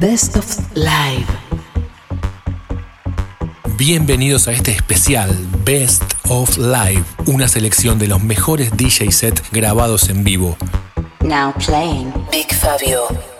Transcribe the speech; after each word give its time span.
Best 0.00 0.36
of 0.36 0.44
Live. 0.74 1.24
Bienvenidos 3.78 4.46
a 4.46 4.52
este 4.52 4.72
especial 4.72 5.34
Best 5.64 6.02
of 6.28 6.58
Live, 6.58 7.04
una 7.24 7.48
selección 7.48 7.98
de 7.98 8.06
los 8.06 8.22
mejores 8.22 8.76
DJ 8.76 9.10
set 9.10 9.42
grabados 9.52 10.10
en 10.10 10.22
vivo. 10.22 10.58
Now 11.22 11.54
playing 11.64 12.12
Big 12.30 12.52
Fabio. 12.52 13.35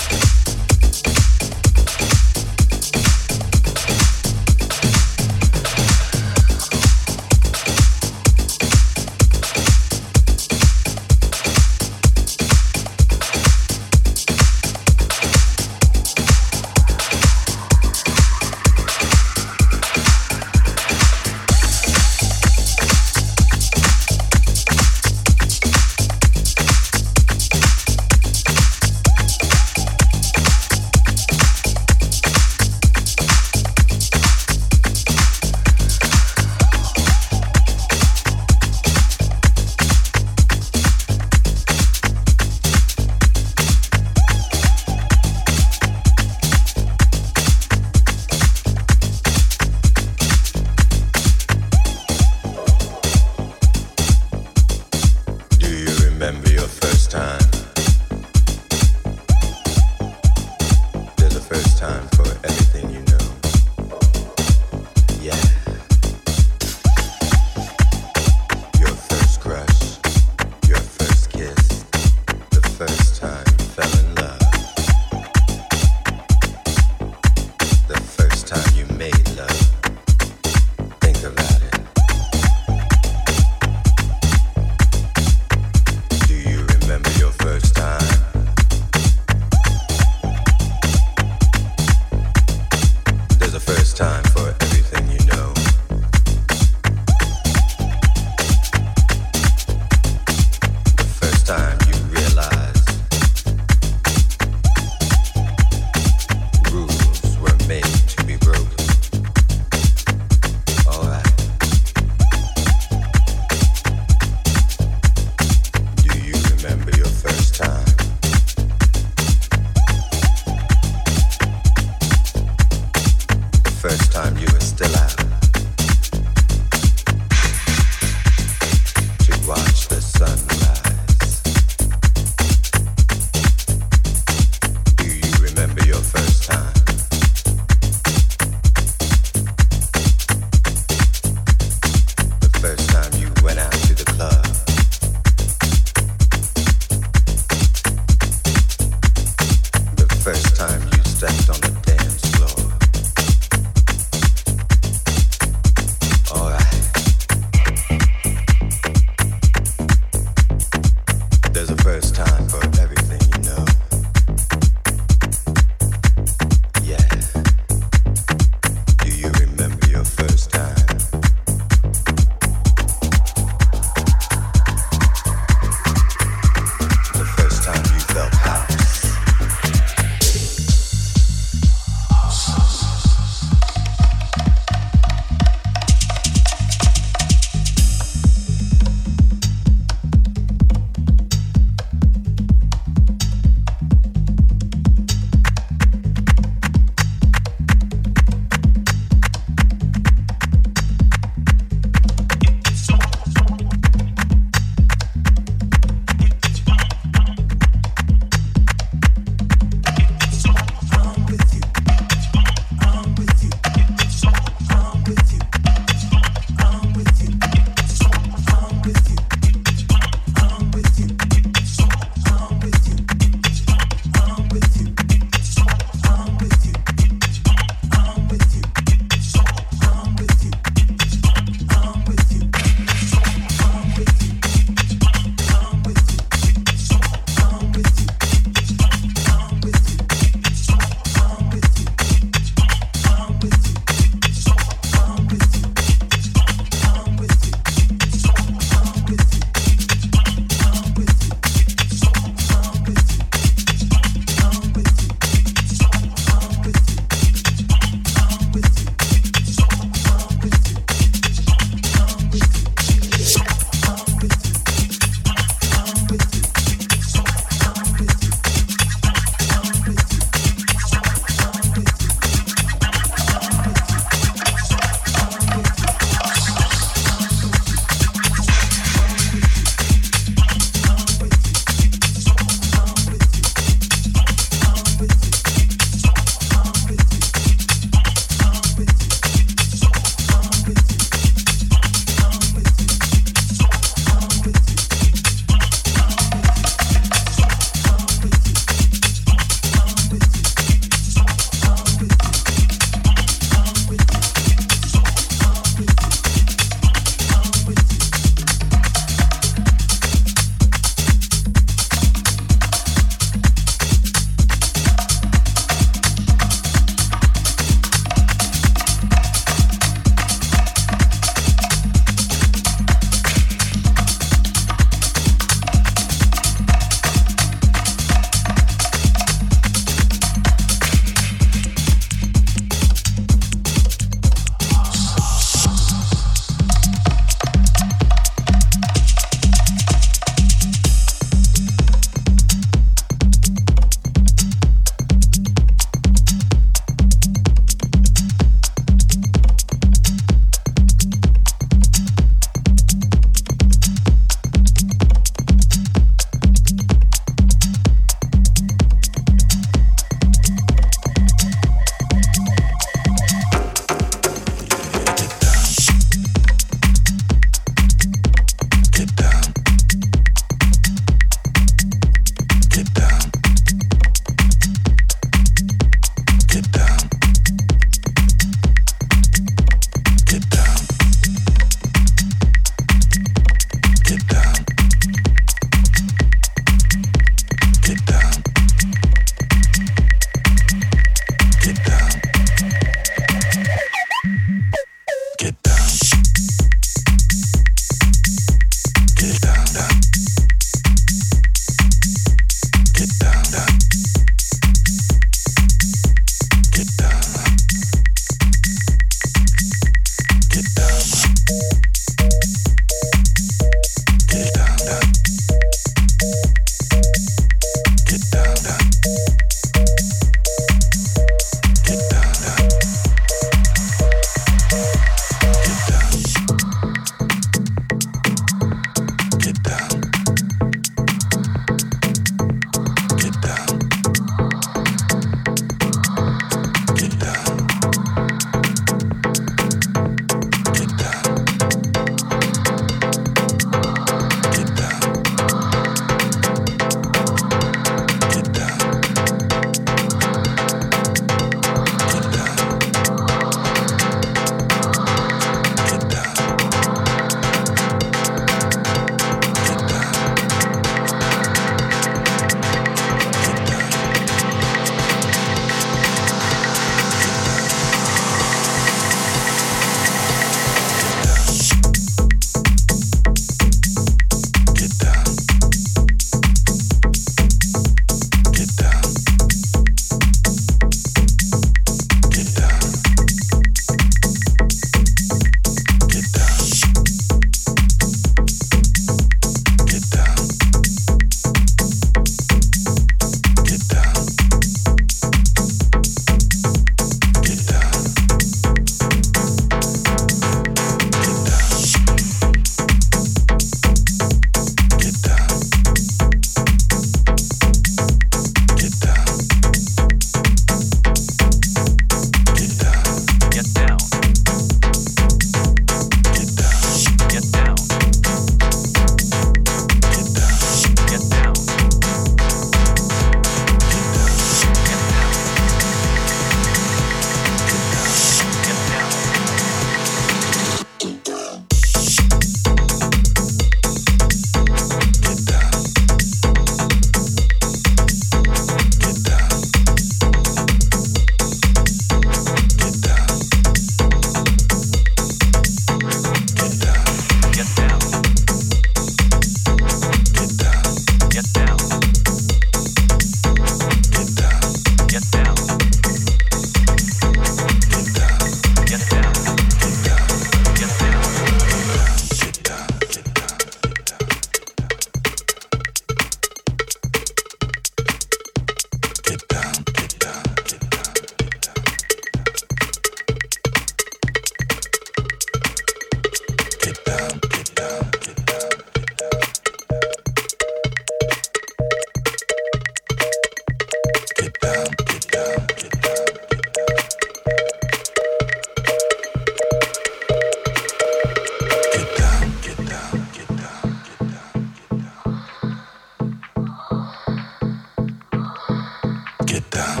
get 599.51 599.69
down. 599.69 600.00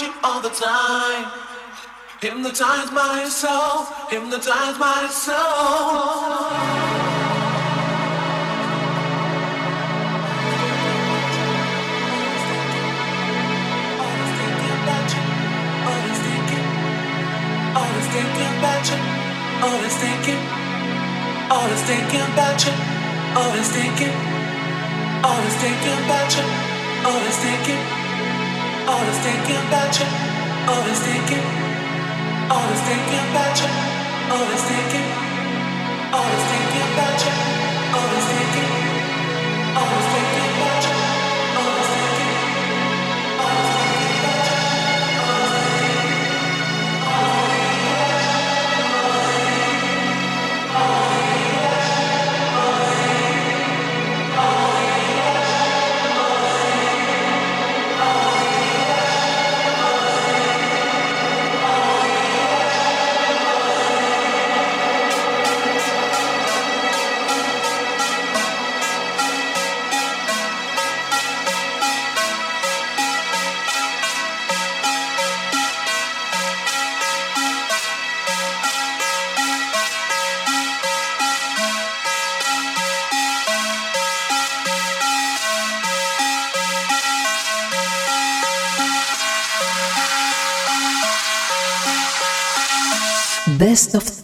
You 0.00 0.12
all 0.22 0.40
the 0.40 0.50
time. 0.50 1.30
Hypnotize 2.20 2.90
my 2.92 3.24
soul, 3.28 3.84
hypnotize 4.08 4.78
my 4.78 5.08
soul. 5.10 5.34
Always 19.58 19.96
thinking, 19.96 20.44
always 21.54 21.82
thinking 21.82 22.20
about 22.28 22.66
you, 22.66 22.72
always 23.36 23.70
thinking, 23.70 24.14
always 25.24 25.54
thinking 25.56 25.98
about 26.04 26.36
you, 26.36 26.44
always 27.04 27.36
thinking, 27.38 27.97
always 28.88 29.18
thinking 29.20 29.60
about 29.68 29.92
you, 30.00 30.08
always 30.72 31.00
thinking, 31.04 31.44
always 32.48 32.80
thinking 32.88 33.24
about 33.30 33.54
you, 33.60 33.70
always 34.32 34.62
thinking, 34.70 35.08
always 36.16 36.44
thinking 36.50 36.86
about 36.94 37.18
you, 37.24 37.34
always 37.98 38.26
thinking, 38.32 38.70
always 39.76 40.06
thinking 40.14 40.47
Best 93.78 93.94
of 93.94 94.17